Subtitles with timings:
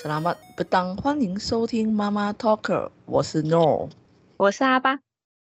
[0.00, 3.90] Selamat petang，欢迎收听妈妈 Talker，我是 Nor，
[4.38, 4.98] 我是阿巴，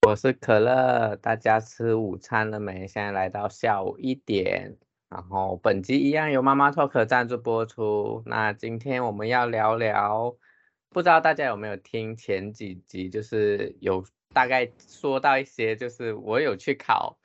[0.06, 1.14] 我是可乐。
[1.16, 2.88] 大家吃午餐了没？
[2.88, 4.74] 现在来到下午一点，
[5.10, 8.22] 然后本集一样由妈妈 Talker 赞助播出。
[8.24, 10.34] 那今天我们要聊聊，
[10.88, 17.18] 不知道大家有没有听前几集，就是有大概说到一些，就是我有去考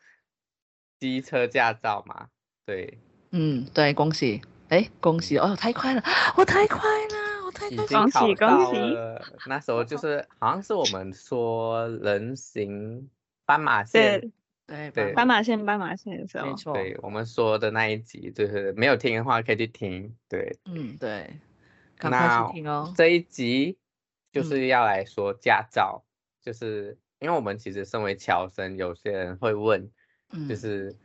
[0.99, 2.27] 机车驾照嘛？
[2.65, 4.41] 对，嗯，对，恭喜。
[4.71, 5.53] 哎，恭喜哦！
[5.53, 6.01] 太快了，
[6.37, 8.97] 我太快了，我太快了，恭喜恭喜！
[9.45, 13.09] 那时候就是好像是我们说人行
[13.45, 14.31] 斑马线，
[14.65, 16.73] 对对，斑马线斑马线的时候，没错。
[16.73, 20.15] 对，我们说的那一集，就是没有听的话可以去听。
[20.29, 21.29] 对，嗯对，
[21.97, 22.93] 赶快去听哦。
[22.95, 23.77] 这一集
[24.31, 26.05] 就是要来说驾照，
[26.41, 29.91] 就是因为我们其实身为侨生，有些人会问，
[30.47, 30.95] 就是。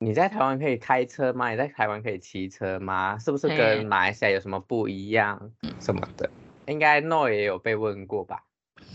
[0.00, 1.50] 你在台湾可以开车吗？
[1.50, 3.18] 你在台湾可以骑车吗？
[3.18, 5.50] 是不是跟马来西亚有什么不一样
[5.80, 6.30] 什么的？
[6.66, 8.44] 应该 No 也有被问过吧？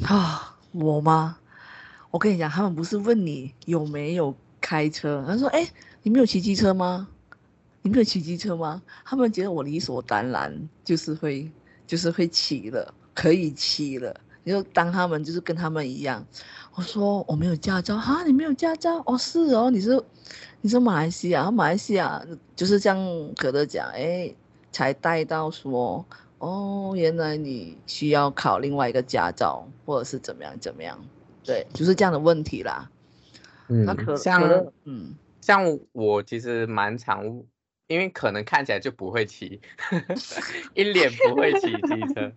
[0.05, 1.37] 啊，我吗？
[2.09, 5.67] 我跟你讲，他们不是问你有没有开车，他说：“哎，
[6.03, 7.09] 你没有骑机车吗？
[7.81, 11.51] 你没有骑机车吗？”他们觉得我理所当然就是会
[11.85, 14.15] 就是会骑了，可以骑了。
[14.43, 16.25] 你就当他们就是跟他们一样。
[16.75, 19.01] 我说我没有驾照哈，你没有驾照？
[19.05, 20.03] 哦，是哦，你是。
[20.65, 22.97] 你说马来西亚，马来西亚就是这样，
[23.35, 24.33] 可乐讲，哎，
[24.71, 26.05] 才带到说，
[26.37, 30.97] 哦，原来你需要考另外一个驾照，或者是怎么样怎么样，
[31.43, 32.89] 对，就是这样的问题啦。
[33.67, 37.25] 嗯，那可像可嗯，像我其实蛮常，
[37.87, 39.59] 因为可能看起来就不会骑，
[40.73, 42.31] 一脸不会骑机车，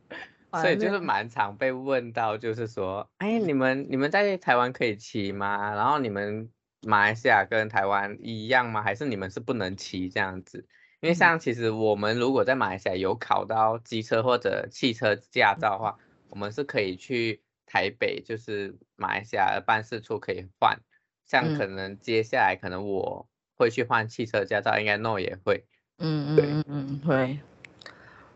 [0.53, 5.75] 所以就是蛮常被问到，就是说，哎，你们你们在台湾可以骑吗？
[5.75, 6.51] 然后你们。
[6.83, 8.81] 马来西亚跟台湾一样吗？
[8.81, 10.65] 还是你们是不能骑这样子？
[11.01, 15.99] 因为像其实我们如果在马来西亚有考到机车或者汽车驾照的话，
[16.29, 20.79] 我们是可以去台北，就是马来西亚的办事处可以换。
[21.25, 23.27] 像可能接下来可能我
[23.57, 25.65] 会去换汽车驾照，应该 No 也会。
[25.99, 27.41] 嗯嗯嗯嗯，会。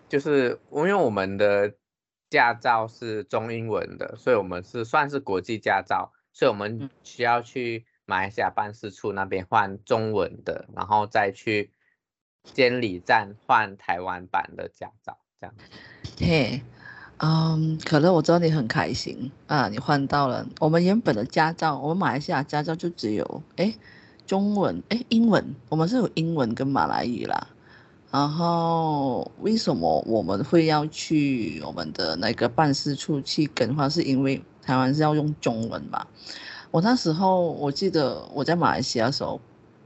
[0.09, 1.73] 就是因为我们的
[2.31, 7.85] 驾照是中英文的，所以我们是算是国际驾照，所以我们需要去。
[8.07, 11.71] 马来西亚办事处那边换中文的，然后再去
[12.43, 15.55] 监理站换台湾版的驾照，这样。
[16.19, 16.61] 嘿，
[17.19, 20.45] 嗯，可乐，我知道你很开心啊，你换到了。
[20.59, 23.73] 我们原本的驾照，我们马来西亚驾照就只有哎
[24.27, 27.47] 中文哎英文，我们是有英文跟马来语啦。
[28.11, 33.89] 然后为什么我们会要去我们的那个办事处去更换？
[33.89, 36.07] 是因为台湾是要用中文嘛？
[36.73, 39.41] 我那时候我记得我在马来西亚时候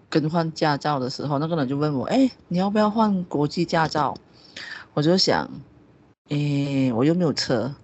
[0.09, 4.17] 更换驾照的时候，那个人就问我：“哎，你要不要换国际驾照？”
[4.95, 5.51] 我就想
[6.31, 7.75] ：“哎，我又没有车，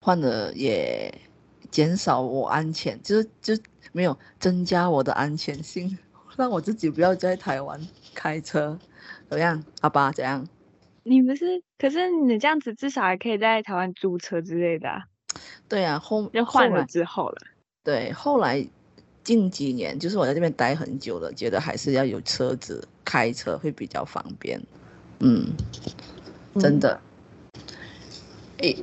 [0.00, 1.12] 换了也
[1.70, 3.56] 减少我安全，就是就
[3.92, 5.96] 没有增加我的安全性，
[6.36, 7.80] 让我自己不要在台湾
[8.14, 8.78] 开车，
[9.32, 9.64] 怎样？
[9.80, 10.46] 好吧，怎样？
[11.04, 11.62] 你不是？
[11.78, 15.04] 可是你这样子至少还可以在台湾租车之类的啊。
[15.68, 17.38] 对啊，后就换了之后了。”
[17.82, 18.64] 对，后来
[19.24, 24.60] 近几年，就是我在这边待很久了，觉得还是要有车子开车会比较方便。
[25.20, 25.46] 嗯，
[26.60, 27.00] 真的。
[28.58, 28.76] 诶、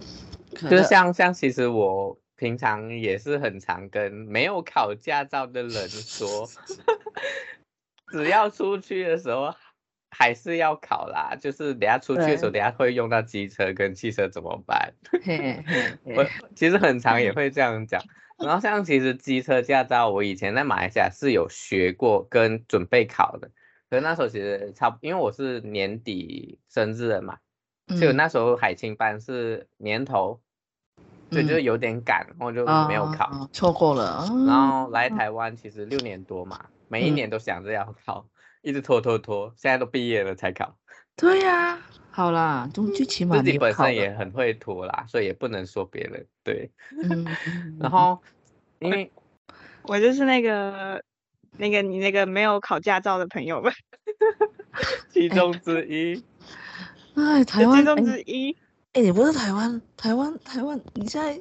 [0.63, 6.49] 嗯，就像像其实我平常也是很常跟没有考驾照的人说，
[8.11, 9.53] 只要出去的时候
[10.09, 11.35] 还是要考啦。
[11.39, 14.93] 就是等下出去的时候，等下会用到机车跟汽车怎么办？
[16.15, 16.25] 我
[16.55, 18.01] 其实很常也会这样讲。
[18.39, 23.51] 然后像其实机车驾照，我以前在马来西亚是有学过跟准备考的，
[23.89, 27.37] 可是那时候其实差不，因为我是年底生日的嘛，
[27.89, 30.39] 所以那时候海青班是年头，
[31.29, 34.25] 所以就有点赶，然后就没有考，嗯、错过了。
[34.47, 38.25] 然后来台湾其实六年多嘛，每一年都想着要考，
[38.61, 40.77] 一直拖拖拖，现在都毕业了才考。
[41.15, 41.81] 对呀、啊。
[42.11, 46.69] 好啦，就最起码自己本身也很会拖啦，所以也不能说别人对。
[47.03, 47.25] 嗯、
[47.79, 48.19] 然后
[48.79, 49.09] 因为
[49.83, 51.01] 我就是那个
[51.55, 53.71] 那个你那个没有考驾照的朋友们，
[55.09, 56.21] 其中之一。
[57.15, 58.57] 哎，台湾其中之一。
[58.93, 59.81] 哎，你不是台湾？
[59.95, 61.39] 台湾台湾，你现在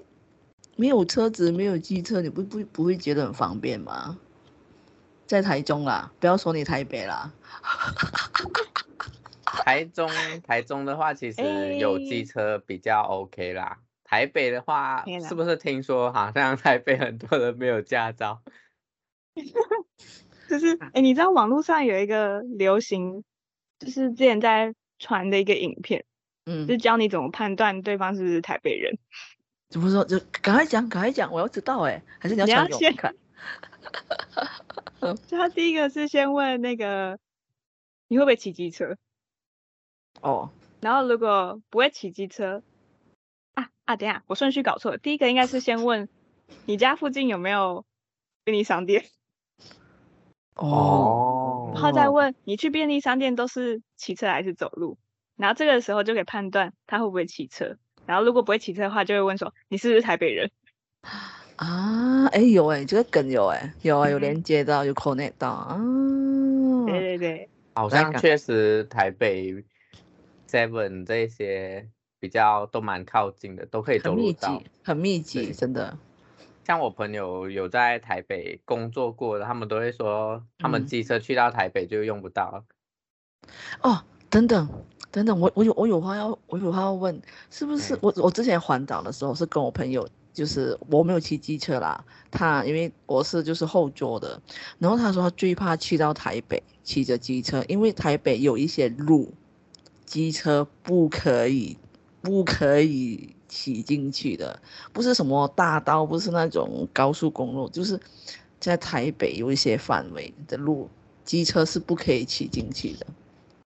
[0.76, 4.16] 没有车子，没有机车，你不不不会觉得很方便吗？
[5.28, 7.30] 在台中啦，不要说你台北啦。
[9.44, 10.10] 台中，
[10.46, 13.78] 台中的话，其实有机车比较 OK 啦。
[14.02, 18.40] 台北的话，是不是听说好像台北很多人没有驾照？
[20.48, 23.22] 就是，哎、欸，你知道网络上有一个流行，
[23.78, 26.06] 就是之前在传的一个影片，
[26.46, 28.96] 嗯，就教你怎么判断对方是不是台北人。
[29.68, 30.02] 怎么说？
[30.06, 32.66] 就赶快讲，赶快讲，我要知道哎，还是你要讲？
[32.66, 32.96] 你要先
[35.00, 35.16] 看。
[35.26, 37.18] 就他第一个是先问那个
[38.08, 38.96] 你会不会骑机车？
[40.20, 40.50] 哦，
[40.80, 42.62] 然后如果不会骑机车，
[43.54, 46.08] 啊啊，等下我顺序搞错了，第一个应该是先问
[46.66, 47.84] 你家附近有没有
[48.44, 49.04] 便利商店。
[50.54, 54.98] 哦，然后再问你去便利商店都是骑车还是走路？
[55.36, 57.76] 然后这个时候就可以判断他会不会骑车。
[58.06, 60.50] 然后如果不会骑车的话，就会问说你是不是台北人？
[61.58, 65.76] 啊，哎有哎，这个梗有哎，有啊，有连接到，有 connect 到啊。
[66.86, 69.64] 对对对，好像确实台北
[70.48, 71.88] Seven 这些
[72.20, 74.48] 比较都蛮靠近的，都可以走路到。
[74.48, 75.98] 很密集，很密集，真的。
[76.64, 82.62] 像我朋友有在台北工作过的，他们都会说，他们机车去到台北就用不到。
[83.82, 84.68] 嗯、哦，等等
[85.10, 87.20] 等等，我我有我有话要我有话要问，
[87.50, 90.08] 是不是、嗯、我我之前环岛的时候是跟我朋友。
[90.38, 94.40] 就是我没有骑机车啦，他因为我是就是后座的，
[94.78, 99.34] 然后他说他最怕去到台北骑着机车，因为台北有一些路，
[100.06, 101.76] 机车不可以
[102.22, 104.62] 不可以骑进去的，
[104.92, 107.98] 不是什么大道，不是那种高速公路，就是
[108.60, 110.88] 在台北有一些范围的路，
[111.24, 113.06] 机车是不可以骑进去的，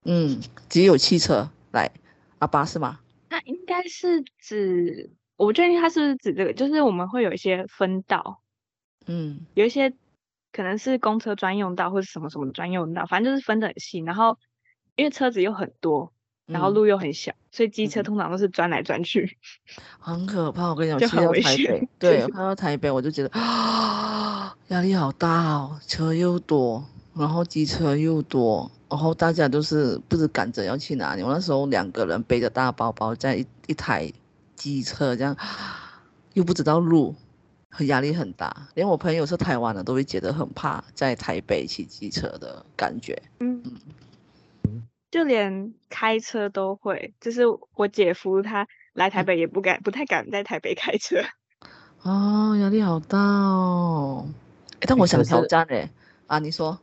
[0.05, 0.41] 嗯，
[0.71, 1.91] 只有汽车来，
[2.39, 3.01] 阿爸是吗？
[3.29, 5.11] 那应该是指。
[5.43, 8.41] 我不确定他是不是指这个，就是我们会有一些分道，
[9.07, 9.93] 嗯，有一些
[10.53, 13.99] 可能是公车专用道或者什么什么专用道，反正就是分的很细。
[13.99, 14.39] 然后
[14.95, 16.13] 因为车子又很多，
[16.47, 19.37] 然后路又很小，嗯、所以机车通常都是钻来钻去，
[19.99, 20.69] 很可怕。
[20.69, 26.85] 我跟你讲，去到台北，对，我看到台北我就觉得啊，压力好大哦，车又多，
[27.17, 31.23] 然后机车又多，然后大家都是不知赶着要去哪里。
[31.25, 34.09] 我那时候两个人背着大包包在一一台。
[34.63, 35.37] 机车这样
[36.35, 37.17] 又不知道路，
[37.69, 38.69] 很压力很大。
[38.75, 43.21] 连我朋友是台湾的，都会觉得很怕在台北骑机车的感觉。
[43.41, 43.61] 嗯
[44.63, 47.43] 嗯，就连开车都会，就是
[47.75, 51.17] 我姐夫他来台北也不敢，嗯、不太敢在台北开车。
[52.03, 54.29] 哦，压力好大哦。
[54.75, 55.91] 哎，但我想挑战哎，
[56.29, 56.79] 啊，你说？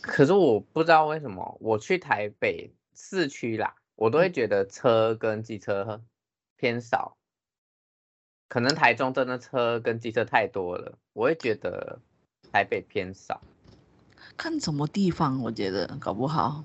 [0.00, 6.02] 可是我不知道为什么我去台北市区啦，我都会觉得车跟机车。
[6.56, 7.16] 偏少，
[8.48, 12.00] 可能台中真的车跟机车太多了，我会觉得
[12.52, 13.40] 台北偏少。
[14.36, 16.64] 看什么地方，我觉得搞不好，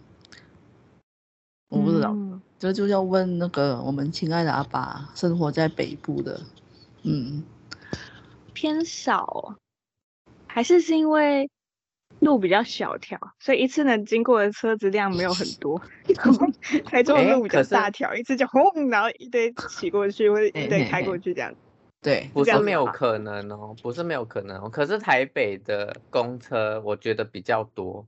[1.69, 6.41] 我不知道，嗯、这就要问那个我们亲爱的阿爸，生活在北部的，
[7.03, 7.43] 嗯，
[8.53, 9.55] 偏少，
[10.47, 11.49] 还是是因为？
[12.19, 15.81] 路比较小条，所以一次能经过的车子量没有很多。
[16.83, 21.53] 台中的路比较大条，欸、一次就轰，然后一堆骑过去，或者一堆开过去这样。
[22.01, 24.69] 对，不是没有可能哦，不是没有可能哦。
[24.69, 28.05] 可是台北的公车我觉得比较多，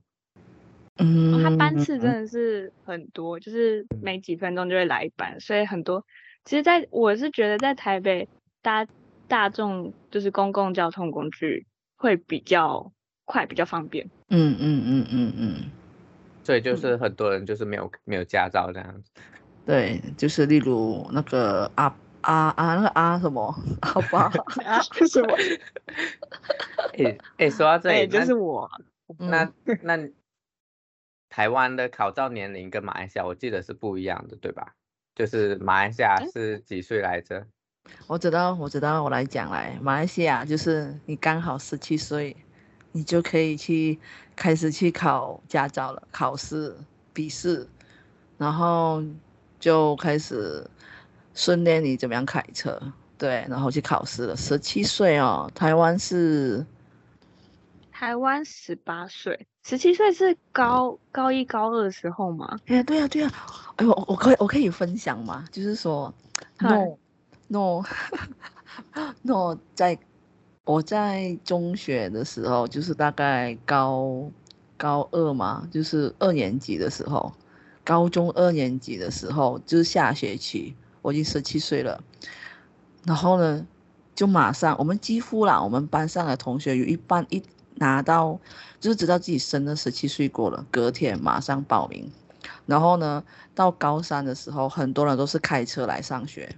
[0.98, 6.04] 嗯，它班次真的是很多，就是每几分钟就会来一班，所以很多。
[6.44, 8.28] 其实在我是觉得在台北
[8.60, 8.86] 搭
[9.26, 11.66] 大众就是公共交通工具
[11.96, 12.92] 会比较。
[13.32, 15.70] 快比较方便，嗯嗯嗯嗯嗯，
[16.44, 19.10] 所以就是很多人就是没有没有驾照这样子，
[19.64, 24.30] 对，就是例如那个阿阿阿那个阿什么，好吧，
[25.08, 25.34] 什么？
[26.98, 28.70] 哎哎，说到这里，就是我，
[29.16, 29.98] 那那
[31.30, 34.74] 台湾的考照年龄跟马来西亚我记得是不一样的，对吧？
[35.14, 37.46] 就是马来西亚是几岁来着？
[38.06, 42.36] 我知道，我知道，我来讲来，马来西亚就是你刚好十七岁。
[42.92, 43.98] 你就可以去
[44.36, 46.76] 开始去考驾照了，考试、
[47.12, 47.66] 笔试，
[48.36, 49.02] 然后
[49.58, 50.62] 就开始
[51.34, 52.78] 训练你怎么样开车，
[53.16, 54.36] 对，然后去考试了。
[54.36, 56.66] 十七岁哦，台湾是
[57.90, 62.58] 台湾十八岁，十七岁是高高一高二的时候吗？
[62.66, 65.46] 哎，对呀、啊、对呀、啊，哎我我可以我可以分享吗？
[65.50, 66.12] 就是说
[66.58, 66.98] ，no
[67.48, 67.82] no
[69.22, 69.98] no 在。
[70.64, 74.30] 我在中学的时候，就是大概高
[74.76, 77.32] 高二嘛，就是二年级的时候，
[77.82, 82.00] 高中二年级的时候，就是下学期，我已经十七岁了。
[83.04, 83.66] 然后呢，
[84.14, 87.42] 就马上我们几乎啦，我们班上的同学有一半一
[87.74, 88.38] 拿到，
[88.78, 92.08] 就是知道自己生了十七岁过了，隔天马上报名。
[92.66, 93.24] 然后呢，
[93.56, 96.54] 到高三的时候，很多人都是开车来上学。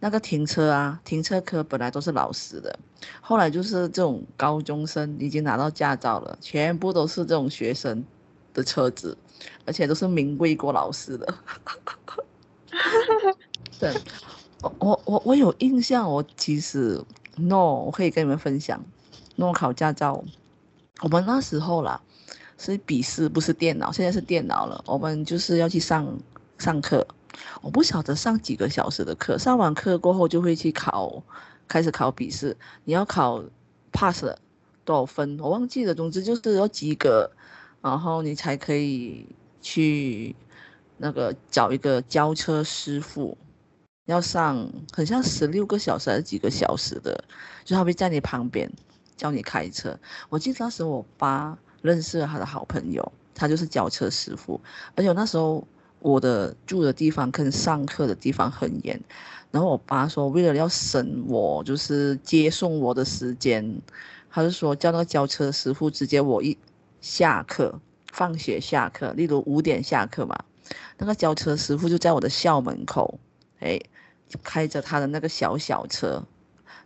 [0.00, 2.78] 那个停车啊，停车科本来都是老师的，
[3.20, 8.04] 后来就是这种高中生已经拿到驾照了，全部都是这种学生
[8.52, 9.16] 的车子，
[9.64, 11.34] 而且都是名贵过老师的。
[13.80, 13.92] 对，
[14.78, 17.02] 我我我有印象，我其实
[17.36, 18.84] no，我可以跟你们分享
[19.36, 20.24] ，no 考驾照，
[21.02, 22.00] 我们那时候啦
[22.58, 26.16] 是笔试，不是电脑，现在是电脑了，我们就是要去上
[26.58, 27.06] 上课，
[27.62, 31.22] 我不晓得上几个小时的课，上完课过后就会去考，
[31.68, 33.42] 开始考笔试，你要考
[33.92, 34.38] pass 了
[34.84, 37.30] 多少分，我忘记了，总之就是要及格，
[37.80, 39.26] 然后你才可以
[39.60, 40.34] 去。
[40.96, 43.36] 那个找一个教车师傅，
[44.06, 47.24] 要上很像十六个小时还是几个小时的，
[47.64, 48.70] 就他会在你旁边
[49.16, 49.98] 教你开车。
[50.28, 54.58] 我记得当时我爸认识了他的好朋友，他就是教车师傅。
[54.94, 55.66] 而且那时候
[56.04, 59.00] 我的住的地方跟上课的地方很远，
[59.50, 63.80] 然后我爸说为了要省我就是接送我的时间，
[64.30, 66.58] 他就说叫那个教车师傅直接我一
[67.00, 67.80] 下课
[68.12, 70.38] 放学下课，例如五点下课嘛。
[70.98, 73.18] 那个教车师傅就在我的校门口，
[73.60, 73.80] 哎，
[74.42, 76.22] 开着他的那个小小车，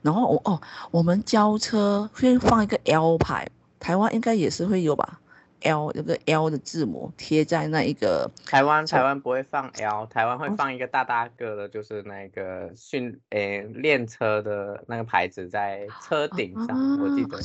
[0.01, 0.61] 然后我哦，
[0.93, 3.49] 我们教车会放一个 L 牌，
[3.81, 5.18] 台湾应该也是会有吧
[5.63, 8.31] ，L 有个 L 的字母贴在那一个。
[8.47, 17.39] 台湾台湾不会放 L，台湾会放一个大大个的，就是那个训诶练车的那个牌子在车顶上，啊、我记得。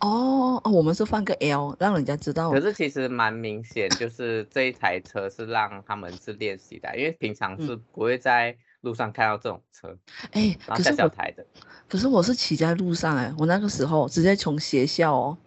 [0.00, 2.50] 哦哦，我们是放个 L，让人家知道。
[2.50, 9.96] 可是其实蛮明显，就是这一台车是让他们是练习的，因为平常是不会在路上看到这种车。
[10.32, 11.44] 哎、嗯，小小台的。
[11.88, 15.38] 可是我是骑在路上哎，我那个时候直接从学校哦，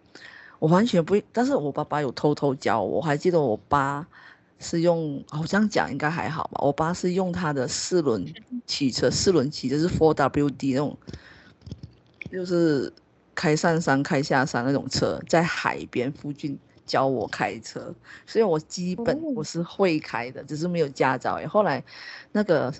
[0.60, 4.06] 我完全不，但是我爸爸有偷偷教我，我还记得我爸
[4.60, 6.60] 是用，好像讲应该还好吧？
[6.62, 8.24] 我爸是用他的四轮
[8.64, 10.96] 汽车，四轮骑就是 Four W D 那种，
[12.30, 12.92] 就是。
[13.32, 17.94] 开上山、开下山那种车，在海边附近教我开车，
[18.26, 21.40] 所以我基本我是会开的，只是没有驾照。
[21.48, 21.82] 后来
[22.32, 22.70] 那个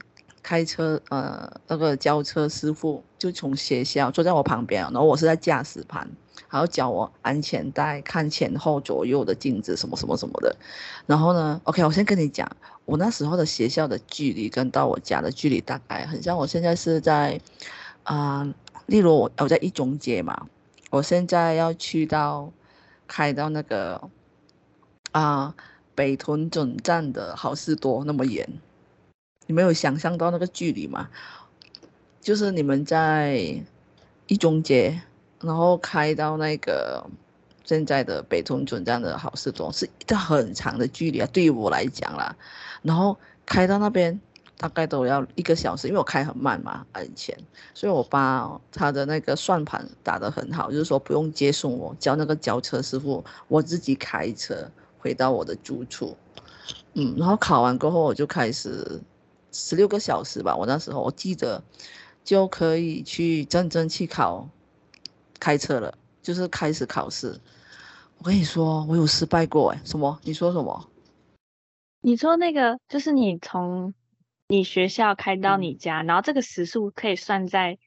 [0.42, 6.10] 开车呃那个教车师傅就从学校坐在我旁边，然后我是在驾驶盘，
[6.48, 10.56] 还要教我安全带、看前后左右的镜子什么什么什么的。
[11.06, 12.50] 然后呢，OK，我先跟你讲，
[12.86, 17.40] 我那时候的学校的距离跟到我家的距离大概很像，我现在是在
[18.02, 18.52] 啊。
[18.86, 20.48] 例如我我在一中街嘛，
[20.90, 22.50] 我现在要去到
[23.06, 24.10] 开到那个
[25.12, 25.54] 啊
[25.94, 28.48] 北屯总站的好事多那么远，
[29.46, 31.08] 你没有想象到那个距离吗？
[32.20, 33.62] 就是你们在
[34.26, 35.00] 一中街，
[35.40, 37.04] 然后开到那个
[37.64, 42.36] 现在的北屯总站的好事多，是一个很长的距离啊，对于我来讲啦，
[42.82, 44.20] 然后开到那边。
[44.60, 47.34] 大概都要一个小时，因为我开很慢嘛，以前，
[47.72, 56.14] 所以我爸他的那个算盘打得很好，就是说不用接送我，叫那个教车师傅，我自己开车回到我的住处，
[56.92, 59.00] 嗯，然后考完过后我就开始
[59.50, 61.62] 十六个小时吧，我那时候我记得
[62.30, 64.48] 就可以去真正去考
[65.40, 67.36] 开车了，就是开始考试。
[68.18, 70.16] 我跟你说，我有失败过哎，什么？
[70.22, 70.88] 你说什么？
[72.02, 73.92] 你说那个就是你从。
[74.46, 77.78] 你学校开到你家，嗯、然后这个时速可以算在，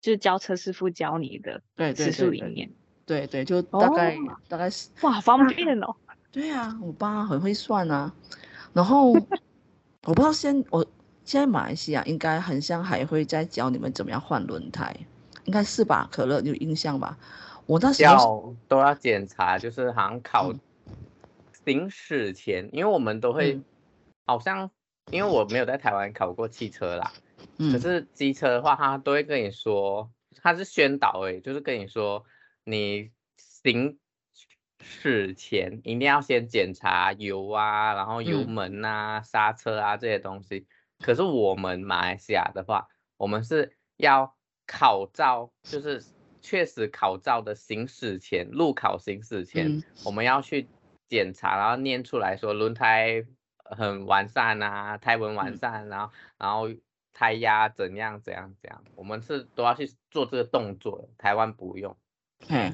[0.00, 1.60] 就是教车师傅教你的
[1.96, 2.70] 时速里面。
[3.04, 5.94] 对对，就大概、哦、大概是哇，方便哦。
[6.30, 8.12] 对啊，我爸很会算啊。
[8.72, 9.12] 然后
[10.06, 10.84] 我不知道现我
[11.26, 14.96] 现在马来西亚应该很像还会再教你们怎么样换轮胎，
[15.44, 16.08] 应该是吧？
[16.10, 17.18] 可乐有印象吧？
[17.66, 20.50] 我那时候都要检查，就是好像考
[21.66, 23.64] 行驶前，嗯、因为我们都会、嗯、
[24.24, 24.70] 好像。
[25.12, 27.12] 因为我没有在台湾考过汽车啦，
[27.58, 30.10] 嗯、可是机车的话，他都会跟你说，
[30.42, 32.24] 他是宣导诶，就是跟你说，
[32.64, 33.96] 你行
[34.80, 40.66] 驶前一定要先检查油啊，然后油门啊、嗯、刹车啊这些东西。
[41.00, 44.34] 可是我们马来西亚的话，我们是要
[44.66, 46.04] 考照，就是
[46.40, 50.68] 确实考照的行驶前，路考行驶前，嗯、我们要去
[51.08, 53.24] 检查，然后念出来说轮胎。
[53.68, 56.68] 很完善啊，胎纹完善，然后然后
[57.12, 61.96] 胎压怎样怎样怎样，我们是都要去做这个动作，台湾不用。
[62.46, 62.72] 嗯，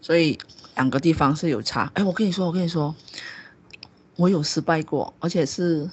[0.00, 0.38] 所以
[0.76, 1.90] 两个地方是有差。
[1.96, 2.94] 哎，我跟你说，我跟你说，
[4.14, 5.90] 我有失败过，而且是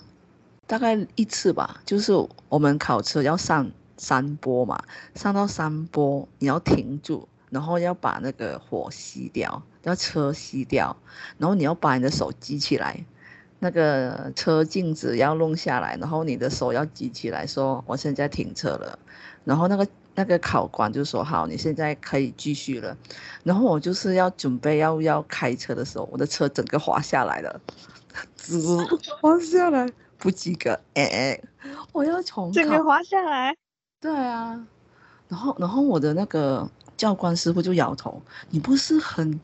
[0.72, 2.14] 大概一次吧，就是
[2.48, 4.82] 我们考车要上山坡嘛，
[5.16, 10.96] 上到山坡你要停住，然后要把那个火熄掉，要车熄掉，
[11.38, 13.04] 然后你要把你的手举起来。
[13.60, 18.98] 那个车镜子要弄下来，然后你的手要举起来，说我现在停车了，
[19.44, 19.86] 然后那个
[20.16, 22.98] 那个考官就说好，你现在可以继续了，
[23.44, 27.60] 然后我就是要准备要要开车的时候，我的车整个滑下来了，
[28.36, 28.78] 滋，
[29.20, 29.86] 滑下来，
[30.22, 31.42] 不及格，哎哎，
[31.92, 33.58] 我要重考，整个滑下来。
[34.00, 34.68] 对啊，
[35.28, 39.40] 然后然后我的那个教官师傅就摇头，你不是很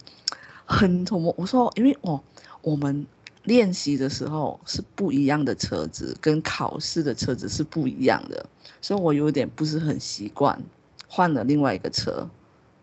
[0.65, 1.33] 很什么？
[1.35, 2.23] 我说因为我
[2.61, 3.07] 我们
[3.45, 8.45] 练习的时候是不一样的车子，跟考试的车子是不一样的，
[8.79, 10.61] 所以我有点不是很习惯，
[11.07, 12.29] 换了另外一个车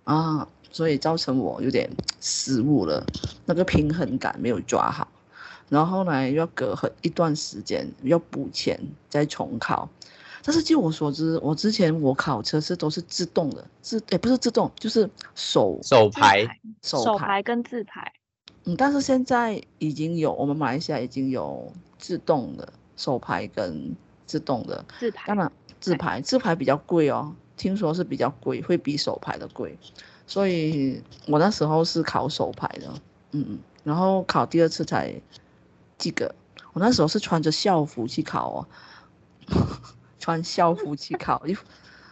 [0.02, 1.88] 啊，所以造成我有点
[2.20, 3.06] 失误了，
[3.46, 5.06] 那个平衡感没有抓好。
[5.70, 8.78] 然后呢，要隔很一段时间要补钱
[9.08, 9.88] 再重考，
[10.44, 16.46] 但是据我所知，我之前我考车是都是自动的，自也不是自动，就是手手牌。
[16.82, 17.42] 手牌。
[17.42, 18.12] 跟自排。
[18.64, 24.84] 嗯，但是现在已经有我们马来西亚已经有自动的手牌跟自动的。
[24.98, 29.76] 自排，当然自排自排比较贵哦，听说是比较贵，会比手牌的贵，
[30.26, 32.92] 所以我那时候是考手牌的，
[33.32, 35.14] 嗯嗯，然后考第二次才。
[35.98, 36.34] 这个，
[36.72, 38.68] 我那时候是穿着校服去考哦，
[40.18, 41.44] 穿校服去考，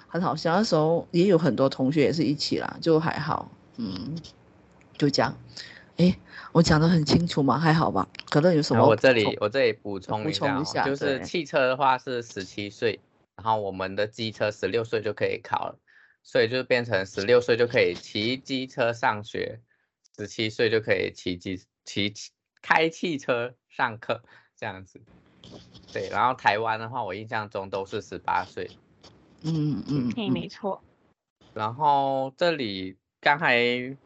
[0.08, 0.54] 很好笑。
[0.54, 4.16] 那时候也有很多同学也是一起啦，就还好，嗯，
[4.96, 5.36] 就这样。
[5.98, 6.18] 哎，
[6.52, 7.58] 我讲得很清楚吗？
[7.58, 8.08] 还好吧？
[8.30, 8.86] 可能有什么？
[8.86, 12.98] 我这里我这里补充一下，补充一下，就是汽车的话是十七岁，
[13.36, 15.78] 然后我们的机车十六岁就可以考了，
[16.22, 19.60] 所以就变成十六岁就可以骑机车上学，
[20.16, 22.14] 十七岁就可以骑机骑
[22.62, 23.54] 开汽车。
[23.74, 24.22] 上课
[24.54, 25.00] 这样子，
[25.94, 28.70] 对，然后台湾的话，我印象中都是十八岁，
[29.42, 30.82] 嗯嗯，嘿，没错。
[31.54, 33.96] 然后这里刚才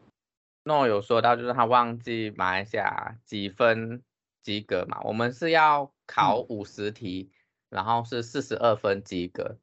[0.63, 4.01] 诺有说到，就是他忘记马来西亚几分
[4.41, 7.35] 及格嘛，我们是要考五十题，嗯、
[7.71, 9.57] 然后是四十二分及格，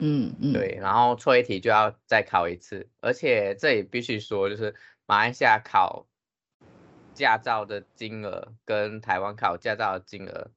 [0.00, 4.74] 嗯嗯，对，然后错一题就要再考一次，而且这里必须说，就是
[5.06, 6.06] 马来西亚考。
[7.14, 10.50] 驾照的金额跟台湾考驾照的金额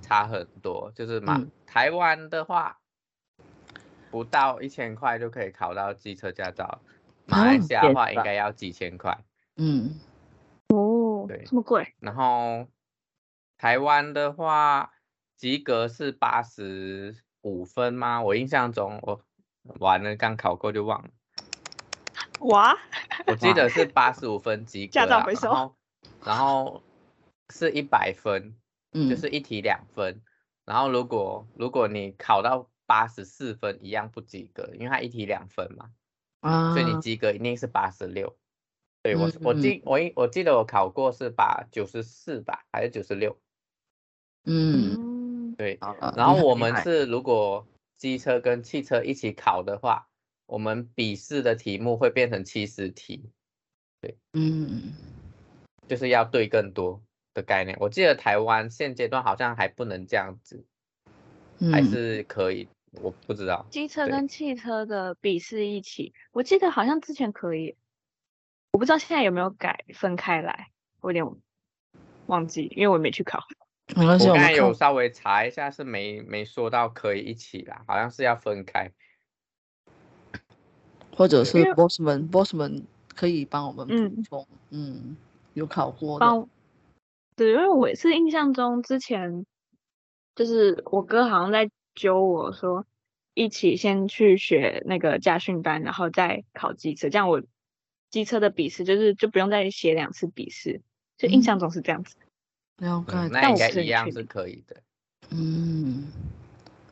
[0.00, 2.78] 差很多，就是嘛、嗯、台湾的话
[4.10, 6.80] 不到一千块就可以考到机车驾照，
[7.26, 9.18] 马来西亚的话应该要几千块。
[9.56, 9.98] 嗯，
[10.68, 11.94] 哦，对，这么贵。
[11.98, 12.68] 然后
[13.58, 14.92] 台湾的话
[15.36, 18.22] 及格是八十五分吗？
[18.22, 19.20] 我印象中我
[19.80, 21.08] 完了刚考过就忘了。
[22.40, 22.78] 哇，
[23.26, 24.92] 我记得是八十五分及格。
[24.92, 25.74] 驾照回收。
[26.24, 26.82] 然后
[27.50, 28.54] 是一百分，
[28.92, 30.20] 嗯，就是一题两分。
[30.64, 35.90] 然后如果如果你考到八十四分，一样不及格，因为它一题两分嘛，
[36.40, 38.36] 啊，所以你及格一定是八十六。
[39.02, 43.38] 对，我我记我一我记得我考过是把九十四吧，还是九十六？
[44.44, 45.78] 嗯，对。
[46.16, 50.08] 然后我们是如果机车跟汽车一起考的话，
[50.46, 53.30] 我们笔试的题目会变成七十题。
[54.00, 54.92] 对，嗯。
[55.88, 57.02] 就是要对更多
[57.34, 60.64] 的概念，我记得台湾现阶段好像还不能这样子，
[61.58, 62.68] 嗯、还是可以，
[63.02, 63.66] 我不知道。
[63.70, 67.76] 机车跟汽车的笔试一起，我记得好像之前可以，
[68.72, 70.70] 我不知道现在有没有改分开来，
[71.00, 71.40] 我有点
[72.26, 73.42] 忘记，因为我没去考。
[73.96, 78.92] 我刚才有稍微查一下，是没没说到可以一起啦，好像是要分开，
[81.16, 82.82] 或者是 bossman bossman
[83.14, 84.94] 可以帮我们补充，嗯。
[84.94, 85.16] 嗯
[85.58, 86.48] 有考过的，
[87.36, 89.44] 对，因为我也是印象中之前
[90.34, 92.86] 就是我哥好像在揪我说
[93.34, 97.42] 一起先去学那个驾训班，然后再考机车，这样我
[98.10, 100.80] 机车的笔试就是就不用再写两次笔试，
[101.16, 102.16] 就印象中是这样子。
[102.76, 104.76] 然后、嗯、那应该一样是可以的。
[105.30, 106.10] 嗯，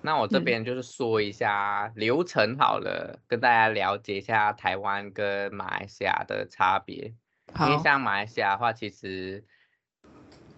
[0.03, 7.15] 那我这边就是说一下流程好了，嗯、跟大家了解一下台湾跟马来西亚的差别。
[7.59, 9.45] 因为像马来西亚的话，其实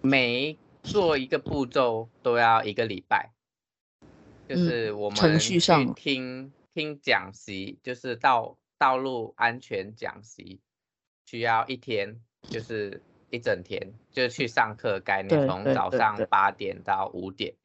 [0.01, 3.31] 每做一个步骤都要一个礼拜，
[4.47, 5.59] 就是我们去
[5.95, 10.59] 听听讲习，就是道道路安全讲习，
[11.25, 17.55] 需要一天，就是一整天，就是去上课概念，从早上八点到五点，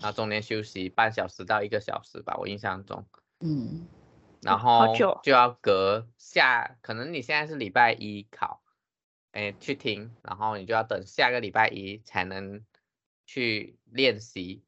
[0.00, 3.06] 然后中间休息半小时到一个小时吧，我印象中，
[3.40, 3.86] 嗯，
[4.40, 8.62] 然后就要隔下，可能你现在是礼拜一考。
[9.32, 12.64] 哎，去听，然后你就要等下个礼拜一才能
[13.26, 14.64] 去练习。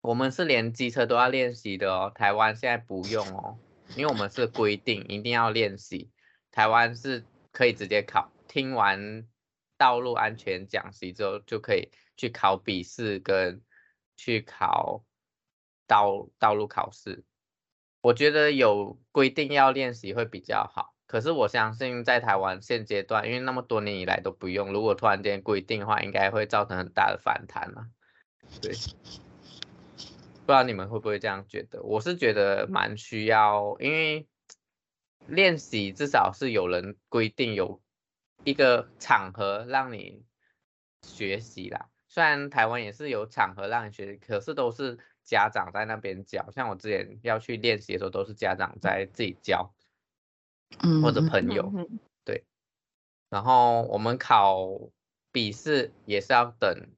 [0.00, 3.58] 我们是连机车都要练习的哦，台湾现在不用哦，
[3.96, 6.10] 因为我们是规定一定要练习。
[6.50, 9.28] 台湾是可以直接考，听完
[9.76, 13.62] 道路安全讲习之后就可以去考笔试跟
[14.16, 15.04] 去考
[15.86, 17.24] 道道路考试。
[18.00, 20.91] 我觉得有规定要练习会比较好。
[21.12, 27.90] 可是我相信，在台湾现阶段，因为那么多年以来都不用，如果突然间规定的话，应该会造成很大的反弹嘛。
[28.62, 31.82] 对，不知道你们会不会这样觉得？
[31.82, 34.26] 我是觉得蛮需要，因为
[35.26, 37.82] 练习至少是有人规定有
[38.44, 40.24] 一个场合让你
[41.02, 41.90] 学习啦。
[42.08, 46.50] 虽然台湾也是有场合让你学习，可是都是家长在那边教。
[46.52, 49.74] 像我之前要去练习的时候，都是家长在自己教，
[51.02, 51.72] 或者朋友，
[52.24, 52.44] 对。
[53.30, 54.80] 然后我们考
[55.30, 56.88] 笔试也是要等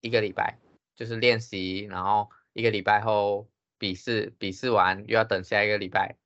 [0.00, 0.58] 一个礼拜，
[0.96, 6.16] 就是练习，然后一个礼拜后笔试，笔试完又要等下一个礼拜。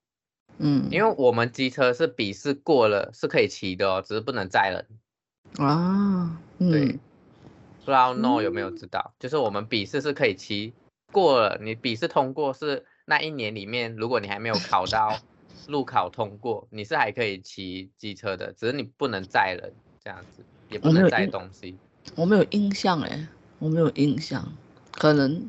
[0.59, 5.67] 嗯，因为我们机车是笔试过了是可以骑的哦，只是不能载人。
[5.67, 6.99] 啊，对。
[7.85, 10.73] 不知道 No 有没有知道，就是我们笔试是可以骑
[11.11, 15.19] 过了，你笔试通过是那一年里面，如果你还没有考到
[15.69, 19.73] 路考通过，你是还可以骑机车的，只是你不能载人
[20.03, 21.77] 这样子，也不能载东西。
[22.15, 24.53] 我没有印象哎，我没有印象，
[24.93, 25.49] 可能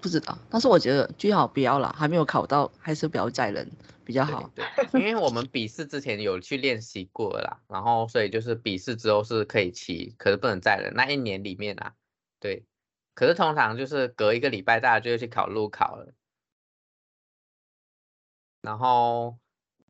[0.00, 3.70] 不知道，但是我觉得最好不要啦，还没有考到，还是不要载人。
[4.06, 10.92] 比较好，对，对，因为我们笔试之前有去练习过了啦，然后所以就是笔试之后是可以骑，可是不能载人。
[10.94, 11.94] 那一年里面啊，
[12.38, 12.66] 对，
[13.14, 16.12] 可是通常就是隔一个礼拜大家就会去考路考了，
[18.64, 19.38] 然后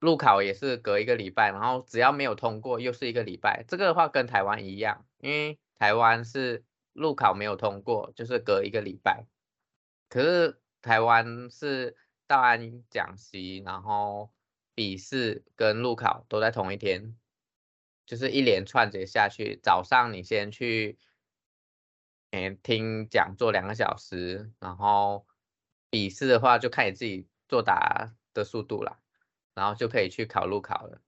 [0.01, 3.65] 路考也是隔一个礼拜，然后只要没有通过又是一个礼拜。
[3.69, 9.27] 这个的话跟台湾一样，因为台湾是路考没有通过就是隔一个礼拜，
[10.09, 11.97] 可是台湾是。
[12.27, 14.33] 到安讲习，然后
[14.75, 17.15] 笔试跟路考都在同一天，
[18.07, 19.61] 就是一连串接下去。
[19.63, 20.99] 早上你先去，
[22.31, 25.27] 嗯，听讲座两个小时，然后
[25.91, 28.99] 笔试的话就看你自己作答的速度啦，
[29.55, 31.01] 然后就可以去考路考了。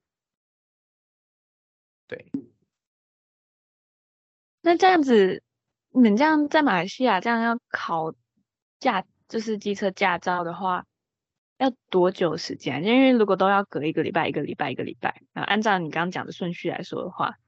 [2.07, 2.31] 对。
[4.63, 5.43] 那这样子，
[5.91, 8.15] 你们这样在马来西亚这样要考
[8.81, 10.87] 驾，就是机车驾照的话，
[11.59, 12.83] 要多久时间？
[12.83, 17.39] 因为如果都要隔一个礼拜、一个礼拜、一个礼拜，啊，按照你刚刚讲的顺序来说的话，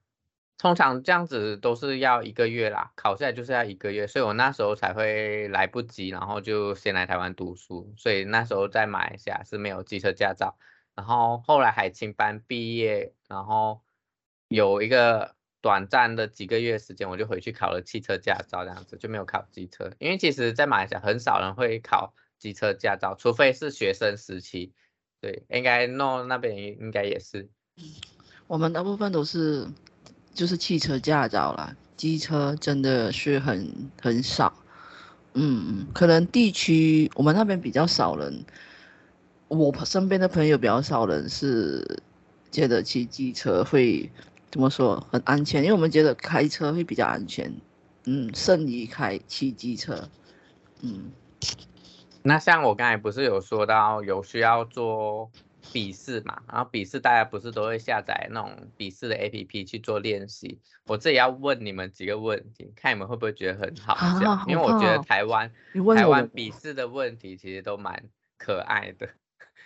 [0.58, 10.58] 通常这样子都是要一个月啦，考下来就是要一个月，所以我那时候才会来不及，然后就先来台湾读书，所以那时候在马来西亚是没有机车驾照，
[10.94, 13.80] 然后后来海青班毕业，然后
[14.48, 22.12] 有一个短暂的几个月时间，我就回去考了汽车驾照，这样子就没有考机车，因为其实在马来西亚很少人会考。
[22.38, 24.72] 机车驾照，除非是学生时期，
[25.20, 27.48] 对，应该 No 那边应该也是。
[28.46, 29.66] 我们大部分都是
[30.38, 34.54] 就是汽车驾照啦，机车真的是很很少。
[35.34, 38.44] 嗯，可能地区我们那边比较少人，
[39.48, 41.84] 我身边的朋友比较少人是
[42.52, 44.08] 觉得骑机车会
[44.48, 47.52] 怎么说很安全，因为我们觉得开车会比较安全，
[48.04, 50.08] 嗯，胜于开骑机车，
[50.82, 51.10] 嗯。
[52.22, 55.28] 那像我刚才不是有说到有需要做
[55.72, 60.60] 笔试嘛，然后笔试大家不是都会下载那种笔试的 APP 去做练习。
[60.86, 65.52] 我这里要问你们几个问题，看你们会不会觉得很好笑，啊、因为我觉得台湾
[65.94, 69.08] 台湾笔试的问题其实都蛮可爱的。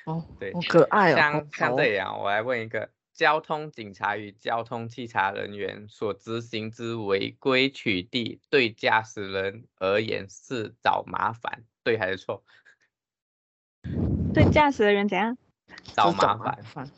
[0.04, 1.16] 哦， 对，好可爱哦。
[1.16, 11.64] 像像这样，我来问一个：交通警察与交通稽查人员所执行之违规取缔，对驾驶人而言是找麻烦？
[11.84, 12.42] 对还是错？
[14.34, 15.36] 对驾驶人怎样？
[15.94, 16.90] 找麻烦。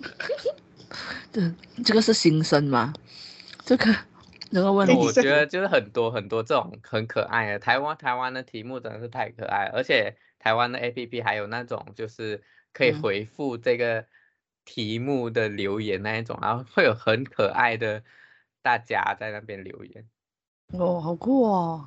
[1.32, 1.52] 对，
[1.84, 2.92] 这个是新生吗？
[3.64, 3.94] 这个
[4.50, 14.06] 这个问题，我觉得就是很多很多这种很可爱的台湾台湾的题目真的是太可爱了，而且台湾的 APP 还有那种就是可以回复这个
[14.64, 18.02] 题目的留言那一种，嗯、然后会有很可爱的
[18.62, 20.08] 大家在那边留言。
[20.72, 21.86] 哦，好酷哦！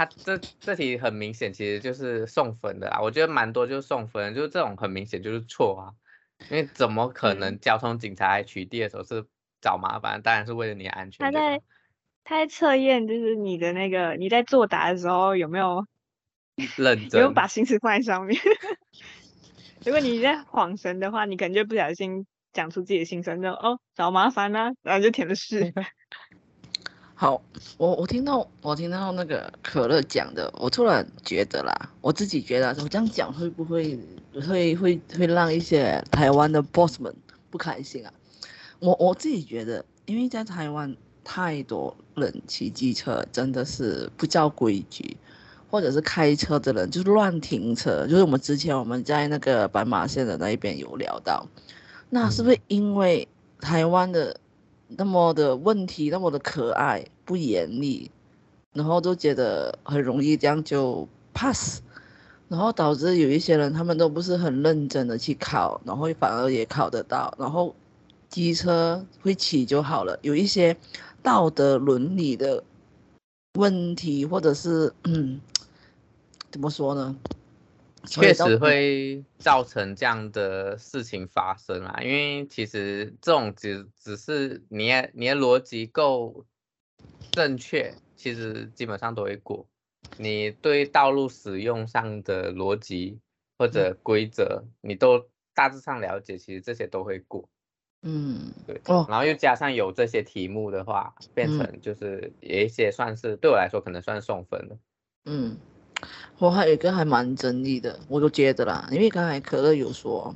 [0.00, 3.02] 他这这题很明显，其实就是送分的啊。
[3.02, 5.92] 我觉得蛮多就是送分，就是这种很明显就是错啊。
[6.48, 9.26] 因为怎么可能交通警察来取缔的时候是
[9.60, 10.22] 找麻烦？
[10.22, 11.18] 当然是为了你的安全。
[11.18, 11.60] 他在
[12.24, 15.86] 他在测验，就是你的那个你在作答的时候有没有
[16.78, 18.40] 认真，有没有把心思放在上面。
[19.84, 25.74] 如果你在恍神的话，你可能就不小心讲出自己的心声，就哦找麻烦啊，然后就填了是。
[27.20, 27.42] 好，
[27.76, 33.98] 我我听到我听到那个可乐讲的，我突然觉得啦，我自己觉得，我这样讲会不会
[34.32, 37.14] 会会会让一些台湾的 boss 们
[37.50, 38.10] 不开心啊？
[38.78, 45.14] 我我自己觉得，因为在台湾太多人骑机车，真的是不照规矩，
[45.70, 51.46] 或者是开车的人就是乱停车，就是我们之前我们在那个斑马线的那一边有聊到，
[52.08, 53.28] 那是不是因为
[53.60, 54.40] 台湾的？
[54.96, 58.10] 那么的问题，那么的可爱，不严厉，
[58.72, 61.80] 然后就觉得很容易这样就 pass，
[62.48, 67.74] 然后导致有一些人他们都不是很认真的去考，然后反而也考得到，然后
[68.28, 70.18] 机车会骑就好了。
[70.22, 70.76] 有一些
[71.22, 72.62] 道德伦理的
[73.54, 75.40] 问题，或者是嗯，
[76.50, 77.16] 怎么说呢？
[78.06, 86.44] 确实会造成这样的事情发生啊，因为其实这种只只是你你的逻辑够
[87.32, 89.66] 正确，其实基本上都会过。
[90.16, 93.18] 你对道路使用上的逻辑
[93.58, 97.48] 或者规则，你都大致上了解，其实这些都会过。
[98.02, 98.80] 嗯，对。
[98.86, 104.78] 然后又加上有这些题目的话，变成就是有一些算是对我来说可能算送分了。
[105.26, 105.56] 嗯。
[106.38, 110.34] 我还有一个还蛮争议的，我都觉得啦，因为刚才可乐有说，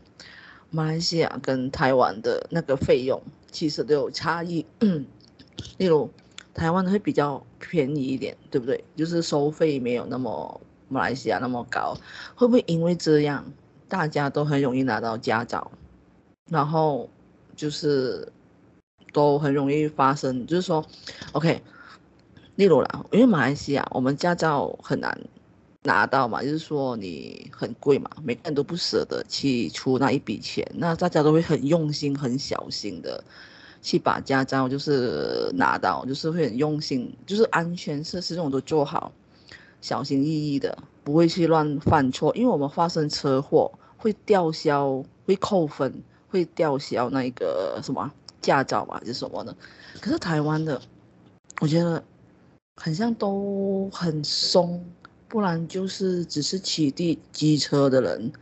[0.70, 4.66] 马来西亚跟台湾的那个费用其实都有差异，
[5.78, 6.10] 例如
[6.52, 8.84] 台湾会比较便宜一点，对不对？
[8.94, 11.96] 就是收费没有那么马来西亚那么高，
[12.34, 13.44] 会不会因为这样
[13.88, 15.70] 大家都很容易拿到驾照，
[16.50, 17.08] 然后
[17.56, 18.30] 就是
[19.12, 20.84] 都很容易发生，就是说
[21.32, 21.62] ，OK，
[22.56, 25.18] 例如啦，因为马来西亚我们驾照很难。
[25.86, 33.22] 拿到嘛，就是说你很贵嘛，每个人都不舍得去出那一笔钱，那大家都会很用心、很小心的
[33.82, 39.12] 去把驾照就是拿到，就是会很用心，就是安全设施这种都做好，
[39.82, 49.54] 小心翼翼的，不会去乱犯错，因为我们发生车祸会吊销、会扣分、会吊销那个什么驾照嘛，就是什么的。
[50.00, 50.80] 可是台湾的，
[51.60, 52.02] 我觉得
[52.76, 54.82] 很像都很松。
[55.34, 58.32] 不然就是只是骑地机车的人，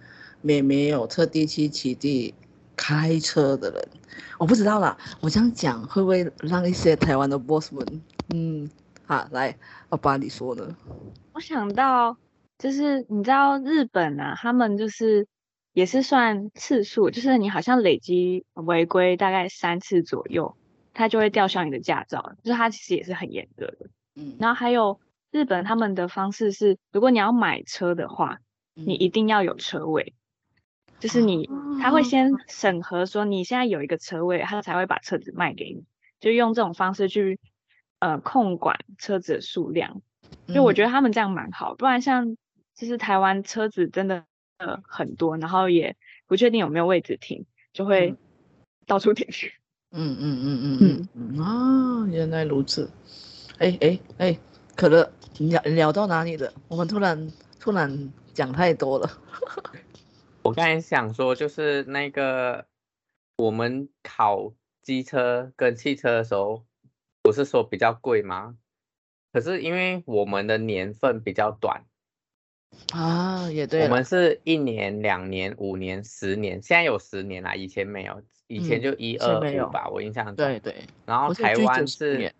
[0.43, 2.35] 也没有特地去骑地
[2.77, 3.89] 开车的人，
[4.39, 4.95] 我不知道啦。
[5.23, 8.03] 我这样讲会不会让一些台湾的 boss 们，
[8.35, 8.69] 嗯，
[9.07, 9.57] 好，来，
[9.89, 10.77] 我把你说呢。
[11.33, 12.15] 我想到
[12.59, 15.27] 就是你知道日本啊，他们就是
[15.73, 20.55] 也是算次数，就是你好像累积违规大概三次左右，
[20.93, 23.87] 他就会吊销你的驾照，就是他其实也是很严格的。
[24.17, 25.01] 嗯，然后还有。
[25.33, 28.39] 日本他们的方式是，如果你要买车的话，
[28.75, 30.15] 你一定要有车位，
[31.01, 31.49] 就是你
[31.81, 35.85] 他会先审核说你现在有一个车位，他才会把车子卖给你，
[36.21, 37.41] 就用这种方式去
[37.99, 40.03] 呃控管车子的数量。
[40.49, 42.37] 就我觉得他们这样蛮好，不然像
[42.75, 44.25] 就是台湾车子真的
[44.59, 48.15] 呃很多，然后也不确定有没有位置停，就会
[48.87, 49.55] 到处停去。
[49.93, 52.91] 嗯嗯嗯嗯嗯嗯啊，原来如此。
[53.59, 54.39] 哎哎哎，
[54.75, 55.11] 可乐。
[55.49, 56.53] 聊聊到哪里了？
[56.69, 59.11] 我们突然突然讲太多了。
[60.43, 62.67] 我刚才想说，就是那个
[63.37, 64.53] 我们考
[64.83, 66.65] 机车跟汽车的时候，
[67.23, 68.57] 不是说比较贵吗？
[69.33, 71.85] 可是因为我们的年份比较短
[72.93, 80.35] 啊，也对，我们是一年、两年、五年、十年，现在有十年啦，以前没有，以前就一二五吧，我印象中。
[80.35, 80.75] 对对。
[81.07, 82.33] 然后台湾是。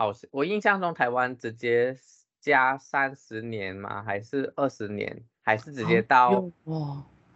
[0.00, 1.96] 好，我印象中台湾直接
[2.40, 4.00] 加三十年吗？
[4.04, 5.24] 还是二十年？
[5.42, 6.48] 还是直接到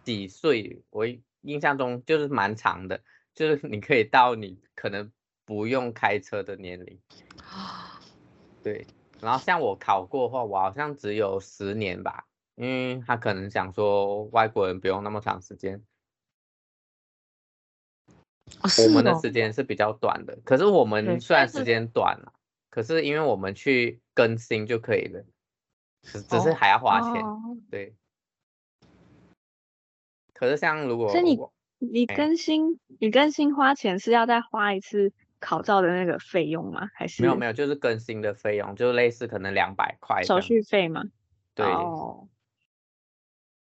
[0.05, 0.81] 几岁？
[0.89, 1.05] 我
[1.41, 3.01] 印象中就是蛮长的，
[3.35, 5.11] 就是你可以到你可能
[5.43, 6.97] 不用开车的年龄。
[8.63, 8.87] 对，
[9.19, 15.83] 然后像我考过的话，我好像只有十年吧，因为他可能想说外国人不用那么长时间。
[18.77, 22.31] 我们的时间是比较短的，可是我们虽然时间短了。
[22.73, 25.23] 可是因为我们去更新就可以了，
[26.01, 27.95] 只只是还要花钱，哦、对。
[30.33, 31.39] 可是像如果，所以你
[31.77, 36.89] 你更新、欸、你更新花钱是要再花一次考照的那个费用吗？
[36.95, 41.03] 还是没有没有，就是更新的费用，就类似可能两百块手续费吗？
[41.53, 41.67] 对。
[41.67, 42.27] 哦。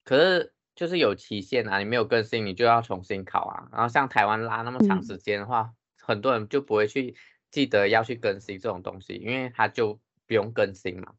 [0.03, 3.69] 可是就是有期限啊，你没有更新，你就要重新考啊。
[3.71, 7.15] 然后像台湾拉那么长时间的话，嗯、很多人就不会去。
[7.51, 11.15] 记得要去更新这种东西，因为它就不用更新嘛。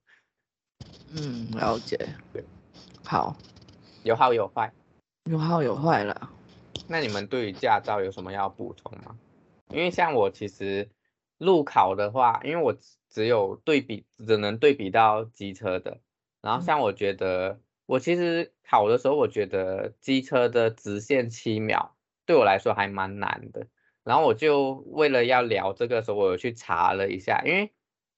[1.13, 1.97] 嗯，了解。
[2.33, 2.43] 对，
[3.03, 3.35] 好，
[4.03, 4.71] 有好有坏，
[5.25, 6.29] 有好有坏了。
[6.87, 9.17] 那你们对于驾照有什么要补充吗？
[9.69, 10.89] 因为像我其实
[11.37, 12.77] 路考的话，因为我
[13.09, 15.99] 只有对比，只能对比到机车的。
[16.41, 23.67] 然后像我觉得，嗯、我其实考的时候，我觉得机车的直线七秒对我来说还蛮难的。
[24.07, 27.73] 然后我就为了要聊这个的时候，我有去查了一下，因为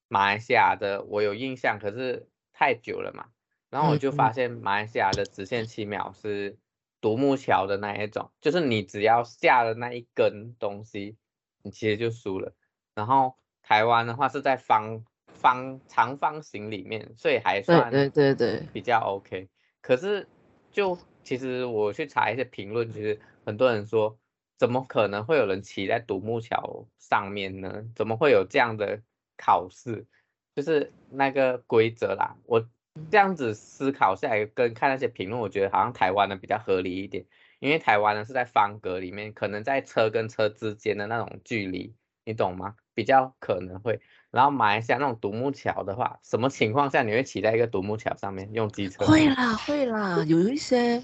[0.07, 3.25] 马来西亚的我有印象，可是太久了嘛。
[3.71, 6.57] 然后我就发现马来西亚的直线七秒是
[7.01, 11.17] 独木桥的那一种，就是你只要下了那一根东西，
[11.63, 12.53] 你其实就输了。
[12.93, 19.49] 然后台湾的话是在方方长方形里面，所以还算对对对比较 OK。
[19.81, 20.27] 可是
[20.71, 24.17] 就其实我去查一些评论，就是很多人说，
[24.59, 27.85] 怎么可能会有人骑在独木桥上面呢？
[27.95, 29.01] 怎么会有这样的
[29.37, 30.05] 考试？
[30.53, 32.35] 就是那个规则啦。
[32.43, 32.67] 我
[33.09, 37.25] 这样子思考下来，跟看那些评论，我觉得好像台湾的比较合理一点。
[37.59, 41.95] 因为台湾呢是在方格里面，可能在车跟车之间的那种距离，
[42.25, 42.75] 你懂吗？
[42.93, 44.01] 比较可能会。
[44.29, 49.05] 然后马来西亚那种独木桥的话，什么情况下你会骑在一个独木桥上面用机车？
[49.05, 51.01] 会啦，会啦，有一些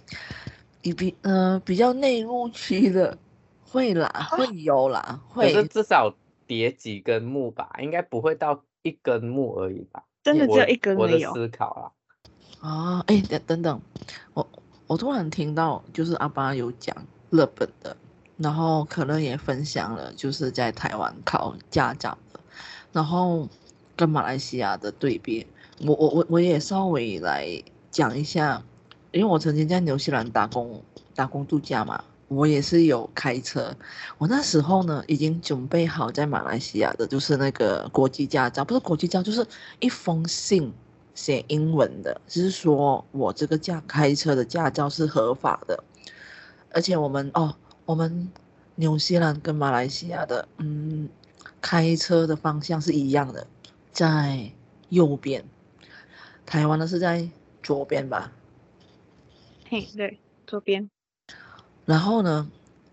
[0.81, 3.17] 比比呃比较内陆区的
[3.69, 5.53] 会啦，会有啦，会。
[5.53, 6.15] 可是至少
[6.47, 10.03] 叠几根木吧，应该不会到一根木而已吧？
[10.23, 11.93] 真的只有一根我的思考
[12.61, 12.69] 啦。
[12.69, 13.81] 啊，哎，等等等，
[14.33, 14.47] 我。
[14.87, 16.95] 我突然听到，就是阿巴有讲
[17.31, 17.97] 日本的，
[18.37, 22.39] 然后可能也分享了，就是在台湾考驾照的，
[22.91, 23.49] 然后
[23.95, 25.47] 跟马来西亚的对比，
[25.81, 27.49] 我我我我也稍微来
[27.89, 28.61] 讲一下，
[29.11, 30.83] 因为我曾经在纽西兰打工
[31.15, 33.75] 打工度假嘛，我也是有开车，
[34.17, 39.47] 我那时候呢已经准备好在马来西亚的，就是那个国际驾照，不是国际驾照，就是
[39.79, 40.73] 一封信。
[41.15, 45.81] 写英文的，就是说我这个驾开车的驾照是合法的，
[46.73, 48.29] 而且我们哦，我们
[48.75, 51.07] 纽西兰跟马来西亚的，嗯，
[51.61, 53.47] 开车的方向是一样的，
[53.93, 54.51] 在
[54.89, 55.41] 右边，
[56.45, 57.29] 台湾的是在
[57.63, 58.33] 左边吧？
[59.69, 60.89] 嘿，对，左边。
[61.85, 62.49] 然后呢，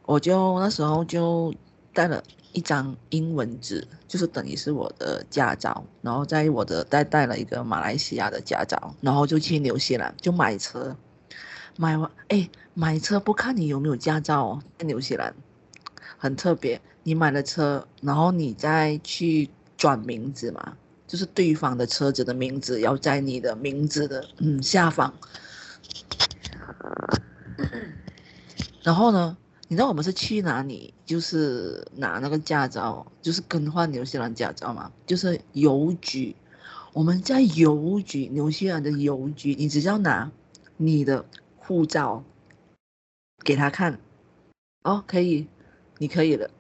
[0.07, 1.55] 我就那时候就
[1.93, 2.23] 带了。
[2.55, 10.95] 一张英文纸，就是等于是我的驾照，然后在我的带带了一个马来西亚的驾照，然后就去纽西兰就买车，
[11.79, 15.35] 买完哎，买车不看你有没有驾照哦，在纽西兰
[16.19, 20.77] 很特别，你买了车，然后你再去转名字嘛，
[21.07, 25.15] 就是对方的车子的名字要在你的名字的嗯下方，
[28.83, 29.37] 然后呢？
[29.69, 30.93] 你知道我们是去哪里？
[31.07, 34.93] 就是拿那个驾照，就是更换纽西兰驾照嘛。
[35.07, 36.37] 就是邮局，
[36.93, 40.31] 我们在邮局，纽西兰的邮局，你只要拿
[40.77, 41.25] 你的
[41.57, 42.23] 护照
[43.43, 43.99] 给他看，
[44.83, 45.49] 哦，可以，
[45.97, 46.51] 你可以了。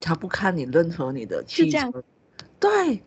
[0.00, 2.02] 他不看你任何你的汽车，
[2.58, 3.00] 对，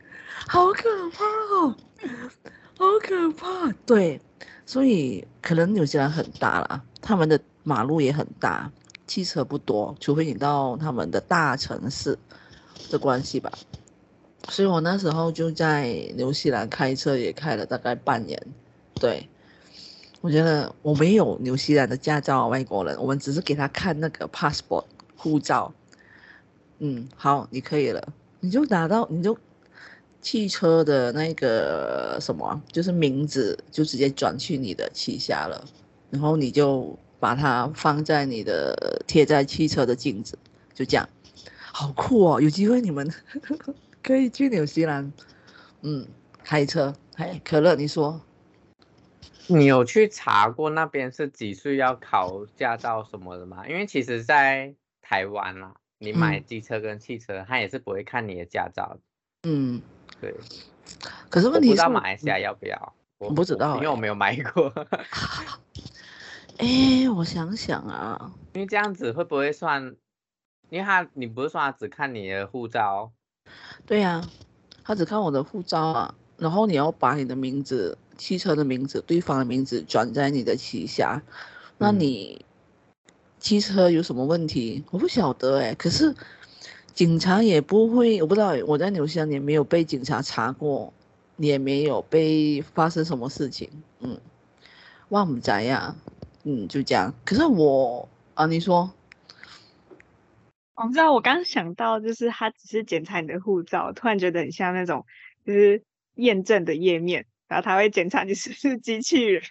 [0.47, 1.75] 好可怕哦，
[2.79, 3.73] 好可怕。
[3.85, 4.21] 对，
[4.65, 8.71] 所以可能纽西兰很大啦，他们的马路也很大。
[9.07, 12.19] 汽车不多，除非你到他们的大城市
[12.91, 13.49] 的关系吧。
[14.49, 18.37] 所以我那时候就在纽西兰开车，也开了大概半年。
[18.95, 19.29] 对，
[20.19, 24.83] 我觉得我没有纽西兰的驾照，外国人，我们只是给他看那个 passport
[25.15, 25.73] 护照。
[26.79, 29.37] 嗯，好，你可以了，你就拿到，你就
[30.21, 35.63] 汽车的那个什么，就是名字就直接转去你的旗下了，
[36.09, 36.97] 然后你就。
[37.19, 40.37] 把它放在你的贴在汽车的镜子，
[40.71, 41.09] 就这样，
[41.73, 42.39] 好酷哦！
[42.39, 43.11] 有机会你们
[44.03, 45.11] 可以去纽西兰，
[45.81, 46.07] 嗯，
[46.43, 46.93] 开车。
[47.15, 48.21] 哎，可乐，你说，
[49.47, 53.67] 你有去查过那边是几岁要考驾照什么的吗？
[53.67, 58.99] 因为其实，在台湾啦，你买机车跟汽车，他、嗯、也是不会看你的驾照的。
[59.49, 59.81] 嗯，
[60.21, 60.35] 对。
[61.29, 62.93] 可是问题是，我不知道马来西亚要不要？
[63.17, 64.71] 我不知道，因为我没有买过。
[66.57, 69.95] 哎，我想想啊，因为这样子会不会算？
[70.69, 73.11] 因为他你不是说他只看你的护照？
[73.85, 74.29] 对呀、啊，
[74.83, 76.15] 他只看我的护照啊。
[76.37, 81.21] 然后你要把你的名字、汽车的名字、对方的名字转在你的旗下，
[81.77, 82.45] 那你
[83.39, 84.83] 汽车有什么问题？
[84.91, 85.73] 我不晓得哎。
[85.75, 86.13] 可是
[86.93, 88.53] 警察也不会，我不知道。
[88.67, 90.93] 我在纽西兰也没有被警察查过，
[91.37, 93.69] 也没有被发生什么事情。
[93.99, 94.19] 嗯，
[95.09, 95.95] 万不知呀。
[96.49, 97.13] 嗯，就这样。
[97.25, 98.89] 可是我啊，你说，
[100.75, 101.11] 我不知道。
[101.11, 105.05] 我刚想到，就是他只是检查你的护照，突然觉得很像那种
[105.45, 105.83] 就是
[106.15, 109.43] 验证的页面，然后他会检查你是不是机器人。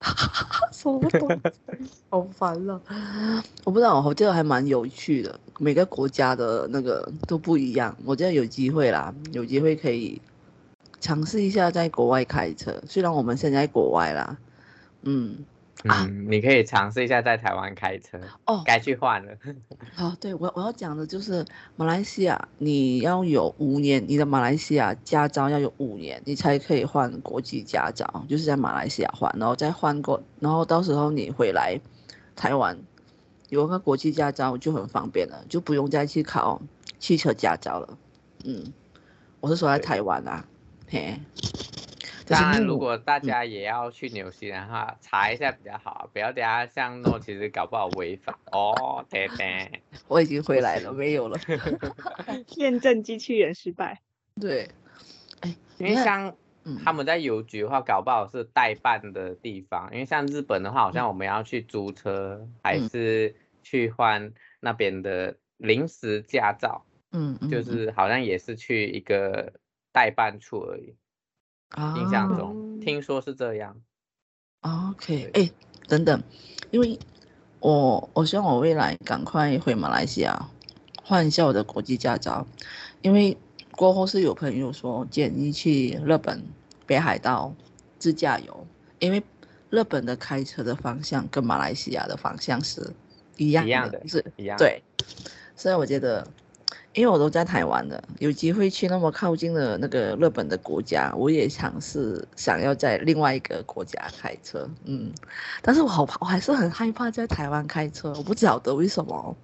[0.70, 1.90] 什么东西？
[2.08, 2.80] 好烦了。
[3.64, 5.40] 我不知道，我觉得还蛮有趣的。
[5.58, 7.96] 每个国家的那个都不一样。
[8.04, 10.22] 我觉得有机会啦，有机会可以
[11.00, 12.80] 尝试一下在国外开车。
[12.86, 14.38] 虽然我们现在在国外啦，
[15.02, 15.44] 嗯。
[15.86, 19.32] 嗯，你可以尝试一下在台湾开车哦，该去换了。
[19.94, 21.44] 好、哦，对我我要讲的就是
[21.76, 31.78] 马来西亚，你要有五年，你的马来西亚驾照要有五年，你才可以换国际驾照，就是在马来西亚换，然后再换过，然后到时候你回来
[32.34, 32.78] 台湾
[33.50, 36.62] 有个国际驾照就很方便了，就不用再去考
[36.98, 37.98] 汽车驾照了。
[38.44, 38.72] 嗯，
[39.40, 40.46] 我是说在台湾啊，
[40.88, 41.20] 嘿。
[42.26, 49.04] 当然，如果大家也要去纽西兰的话，查一下比较好，不要等下像诺，其实搞不好违法哦。
[49.10, 51.38] 对对，我已经回来了，没有了。
[52.56, 54.00] 验证机器人失败。
[54.40, 54.68] 对，
[55.40, 56.34] 哎，因为像
[56.82, 59.90] 他们在邮局的话，搞不好是代办的地方。
[59.92, 66.84] 因为像日本的话，好像我们要去租车，还是去换那边的临时驾照。
[67.12, 69.52] 嗯，就是好像也是去一个
[69.92, 70.96] 代办处而已。
[71.96, 73.76] 印象中，听说是这样。
[74.60, 75.50] OK，哎，
[75.88, 76.22] 等等，
[76.70, 76.98] 因为
[77.60, 80.48] 我我希望我未来赶快回马来西亚
[81.02, 82.46] 换一下我的国际驾照，
[83.02, 83.36] 因为
[83.72, 86.42] 过后是有朋友说建议去日本
[86.86, 87.54] 北海道
[87.98, 88.66] 自驾游，
[88.98, 89.22] 因为
[89.70, 92.92] 日本的开车的方向跟马来西亚的方向是
[93.36, 94.82] 一样的，一样的，是一样，对，
[95.56, 96.26] 所以我觉得。
[96.94, 105.12] 因为我都在台湾的，有机会去那么靠近的那个日本的国家，我也尝试想要在另外一个国家开车，嗯，
[105.60, 109.36] 但是我好怕，我还是很害怕在台湾开车，我不晓得为什么。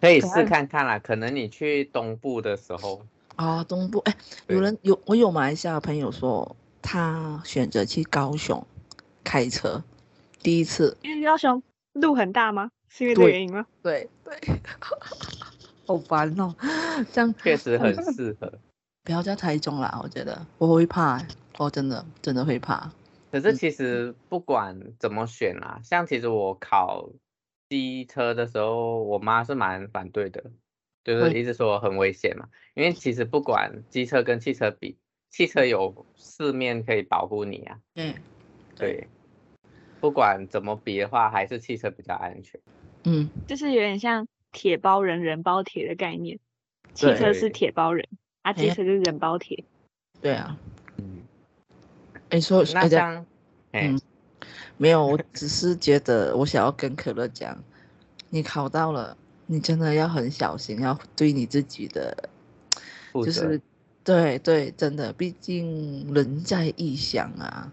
[0.00, 3.00] 可以试看看啦，可能你去东部的时候
[3.36, 4.14] 啊，东部，哎，
[4.48, 8.66] 有人有我有马来西亚的朋友说，他选择去高雄
[9.22, 9.82] 开车，
[10.42, 10.96] 第一次。
[11.02, 11.62] 因为高雄
[11.92, 12.70] 路很大吗？
[12.88, 13.64] 是因为这个原因吗？
[13.80, 14.36] 对对。
[14.42, 14.60] 对
[15.86, 16.54] 好烦哦，
[17.12, 18.52] 这样确实很 适合。
[19.04, 21.20] 不要在台中啦，我觉得我会怕，
[21.58, 22.90] 我真的真的会怕。
[23.30, 27.08] 可是其实不管怎么选啊，嗯、像其实我考
[27.68, 30.42] 机车的时候，我妈是蛮反对的，
[31.04, 32.48] 就是一直说很危险嘛。
[32.74, 34.96] 因为其实不管机车跟汽车比，
[35.30, 37.78] 汽车有四面可以保护你啊。
[37.94, 38.14] 嗯，
[38.76, 39.06] 对。
[40.00, 42.60] 不管怎么比的话，还是汽车比较安全。
[43.04, 44.26] 嗯，就是有点像。
[44.56, 46.38] 铁包人，人包铁的概念，
[46.94, 48.08] 汽车是铁包人，
[48.40, 49.62] 啊，机车就是人包铁。
[50.22, 50.56] 对啊，
[50.96, 51.22] 嗯，
[52.30, 53.26] 哎，说那这样，
[53.72, 54.00] 嗯，
[54.78, 57.62] 没有，我只是觉得我想要跟可乐讲，
[58.30, 62.16] 你考到了，你真的要很小心，要对你自己的，
[63.12, 63.60] 就是，
[64.02, 67.70] 对对，真的，毕竟人在异乡啊，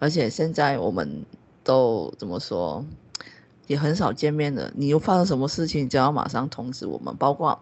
[0.00, 1.24] 而且现在我们
[1.62, 2.84] 都怎么说？
[3.66, 7.14] 也很少见面的，你又发生什么事情，就要马上通知我们。
[7.16, 7.60] 包括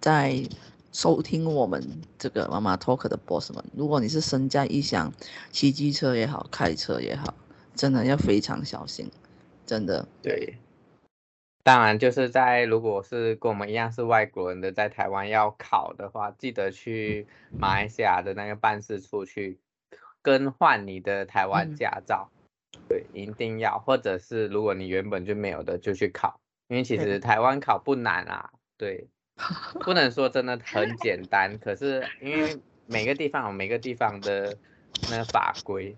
[0.00, 0.42] 在
[0.92, 1.82] 收听我们
[2.18, 5.12] 这个妈妈 talk 的 boss 们，如果你是身在异乡，
[5.50, 7.34] 骑机车也好，开车也好，
[7.74, 9.10] 真的要非常小心，
[9.64, 10.06] 真的。
[10.22, 10.56] 对，
[11.62, 17.26] 当然就是在如果是跟我们一样是外国人的，在台湾要考的话，记得去
[17.58, 19.58] 马来西亚的那个办事处去
[20.22, 22.28] 更换你的台湾驾照。
[22.32, 22.37] 嗯
[22.88, 29.06] 对，一定要，或者是如果你原本就没有的，就去考，因为其实台湾考不难啊，对，
[29.84, 34.56] 不能说真的很简单，可是因为每个地方有每个地方的
[35.10, 35.94] 那个法规，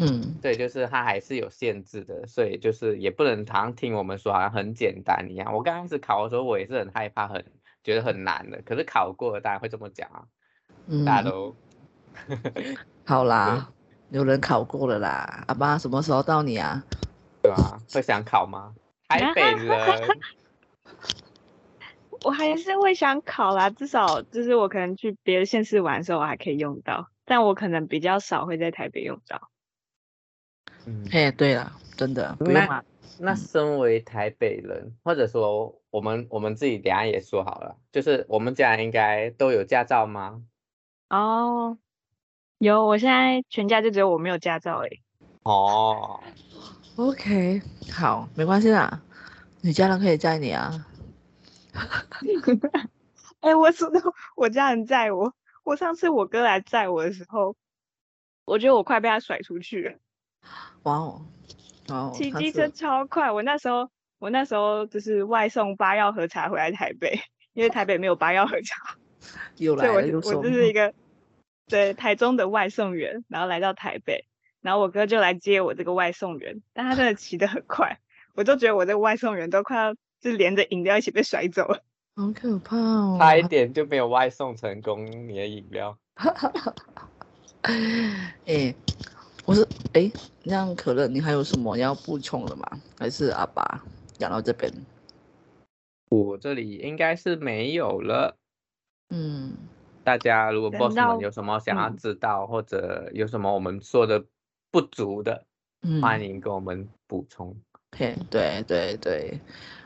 [0.00, 5.54] 嗯，对，就是它还是有限制的，所以就是也不能常听我们说好像很简单一样。
[5.54, 7.44] 我刚开始考的时候，我也是很害怕，很
[7.84, 10.24] 觉得很难的，可是考过了，大家会这么讲啊，
[10.88, 11.54] 嗯，大家都
[13.04, 13.70] 好啦。
[14.14, 16.80] 有人考过了啦，阿爸什么时候到你啊？
[17.42, 18.72] 对啊，会想考吗？
[19.08, 19.66] 台北人，
[22.22, 29.50] 我还是会想考啦，至少就是我可能去别的县市玩的时候，我还可以用到，但我可能比较少会在台北用到。
[30.86, 32.84] 嗯，嘿，对了，真的，那
[33.18, 40.40] 那身为台北人，嗯、或者说我们我们自己等下也说好了，就是我们家应该都有驾照吗？
[41.10, 41.78] 哦。
[42.64, 44.88] 有，我现在全家就只有我没有驾照哎。
[45.42, 46.18] 哦
[46.96, 47.60] ，OK，
[47.92, 49.02] 好，没关系啦，
[49.60, 50.86] 你家人可以载你啊。
[53.40, 54.00] 哎、欸，我说的，
[54.34, 55.34] 我家人载我。
[55.62, 57.54] 我上次我哥来载我的时候，
[58.46, 59.98] 我觉得我快被他甩出去了。
[60.84, 61.26] 哇哦，
[61.88, 63.30] 哦，骑机车超快。
[63.30, 67.20] 我那时候，我那时候就是外送八药和茶回来台北，
[67.52, 68.96] 因为台北没有八药和茶。
[69.56, 70.94] 又来了，我我就是一个。
[71.68, 74.26] 对，台中的外送员，然后来到台北，
[74.60, 77.98] 然后我哥就来接我这个外送员，但他真的骑得很快，
[78.34, 81.82] 我就觉得我这个外送员都快要就连着饮料一起被甩走了，
[82.16, 83.16] 好可怕哦！
[83.18, 85.98] 差一点就没有外送成功你的饮料。
[88.46, 88.74] 哎，
[89.46, 90.10] 我是哎，
[90.42, 92.64] 那样可乐，你还有什么要补充的吗？
[92.98, 93.82] 还是阿爸
[94.18, 94.70] 讲到这边？
[96.10, 98.36] 我这里应该是没有了。
[99.08, 99.56] 嗯。
[100.04, 104.22] 大家如果 boss 们有什么想要知道，或者有什么我们说的
[104.70, 105.44] 不足的，
[105.82, 107.56] 嗯、欢迎跟我们补充。
[107.90, 109.40] 对对对对，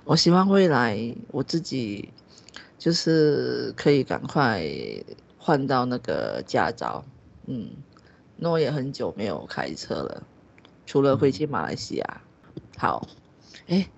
[0.04, 0.98] 我希望未来
[1.30, 2.12] 我自己
[2.78, 4.64] 就是可以赶快
[5.38, 7.04] 换到那个驾照。
[7.46, 7.70] 嗯，
[8.36, 10.22] 那我也很久没有开车了，
[10.84, 12.20] 除了回去马来西亚。
[12.56, 13.06] 嗯、好，
[13.68, 13.88] 哎，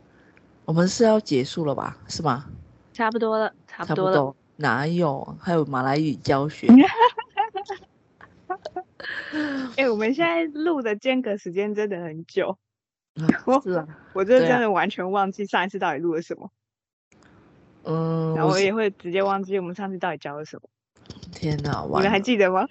[0.64, 1.96] 我们是要结束了吧？
[2.08, 2.46] 是吗？
[2.92, 4.34] 差不多了，差不多了。
[4.60, 5.36] 多哪有？
[5.40, 6.68] 还有马来语教学。
[9.76, 12.58] 哎、欸，我们现在录的间隔时间真的很久。
[13.62, 16.50] 是啊，我这真的完全忘记上一次到底录了什么。
[17.84, 20.68] 嗯，然后我也会直接忘记我们上次到底教了什么。
[21.32, 22.66] 天哪，你们还记得吗？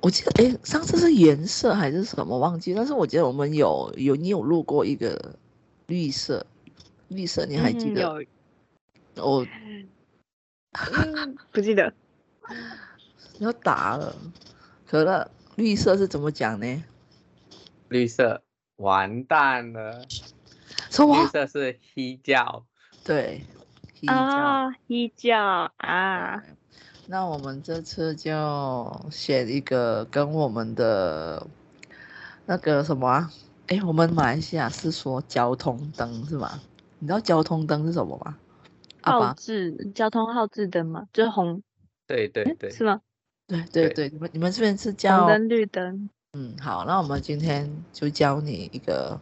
[0.00, 2.74] 我记得，哎、欸，上次是颜色还是什么忘记？
[2.74, 5.36] 但是我记得我们有有你有录过一个
[5.86, 6.44] 绿色，
[7.08, 8.02] 绿色你还记得？
[8.02, 8.26] 嗯、
[9.14, 9.26] 有。
[9.26, 9.46] 我、
[10.92, 11.92] 嗯、 不记得。
[13.38, 14.14] 要打了，
[14.86, 16.84] 可乐，绿色是怎么讲呢？
[17.88, 18.42] 绿色。
[18.76, 20.04] 完蛋了！
[20.90, 21.16] 什么？
[21.22, 22.66] 绿色是黑教，
[23.02, 23.42] 对，
[24.06, 26.42] 啊，黑教啊。
[27.06, 31.46] 那我们这次就选一个跟我们的
[32.44, 33.32] 那个什么啊？
[33.68, 36.60] 哎，我们马来西亚是说交通灯是吗？
[36.98, 38.36] 你知道交通灯是什么吗？
[39.06, 41.06] 号志，交通号志灯嘛？
[41.12, 41.62] 就是红。
[42.06, 42.70] 对对对。
[42.70, 43.00] 是吗？
[43.46, 46.10] 对对对，你们你们这边是叫红灯绿灯。
[46.32, 49.20] 嗯，好，那我们今天就教你一个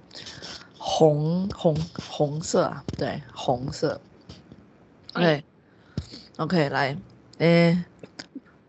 [0.78, 4.01] 红红红色啊，对，红色。
[5.12, 5.45] OK，OK，、
[6.39, 6.97] okay, okay, 来，
[7.39, 7.85] 诶，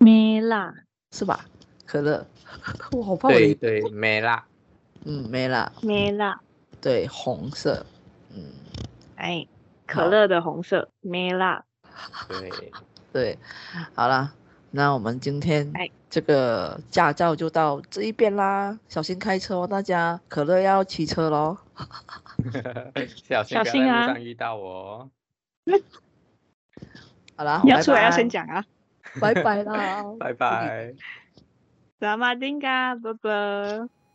[0.01, 0.75] ？Merah
[1.13, 1.47] 是吧？
[1.87, 2.27] 可乐，
[2.93, 3.29] 我好怕。
[3.29, 4.43] 对对，Merah，
[5.05, 6.37] 嗯，Merah，Merah，
[6.81, 7.87] 对，红色，
[8.35, 8.43] 嗯。
[9.17, 9.47] 哎，
[9.87, 11.65] 可乐的红色，没啦。
[12.29, 12.51] 对。
[13.13, 13.39] 对，
[13.95, 14.35] 好啦，
[14.73, 15.73] 那我们今天
[16.11, 20.21] 这个驾照就到这一边啦，小心开车哦，大家。
[20.29, 21.57] 可乐要骑车喽，
[23.27, 25.09] 小心小心啊路上遇到我。
[27.37, 28.63] 好啦，你要出来要先讲啊，
[29.19, 30.93] 拜拜啦，拜拜。
[31.99, 34.06] 萨马丁嘎，拜拜。